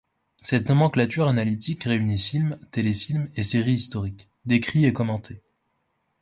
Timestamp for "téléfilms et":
2.71-3.43